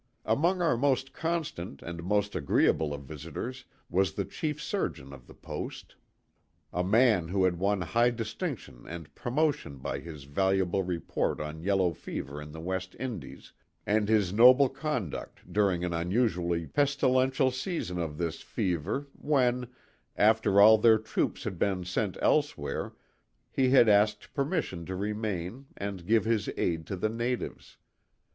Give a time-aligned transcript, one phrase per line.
[0.25, 5.35] Among our most constant and most agreeable of visitors was the chief surgeon of the
[5.35, 5.93] Post,
[6.73, 11.61] a man who had won high distinction and promo tion by his valuable report on
[11.61, 13.53] yellow fever in the West Indies,
[13.85, 19.67] and his noble conduct during an unusually pestilential season of this fever when,
[20.15, 22.77] after all their troops had been sent else THE TWO WILLS.
[23.53, 27.77] 135 where, he had asked permission to remain and give his aid to the natives.